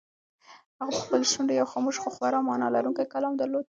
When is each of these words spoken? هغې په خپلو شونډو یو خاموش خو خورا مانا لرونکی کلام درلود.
هغې 0.79 0.91
په 0.95 1.01
خپلو 1.05 1.25
شونډو 1.31 1.57
یو 1.59 1.71
خاموش 1.71 1.95
خو 2.01 2.09
خورا 2.15 2.39
مانا 2.47 2.67
لرونکی 2.75 3.05
کلام 3.13 3.33
درلود. 3.37 3.59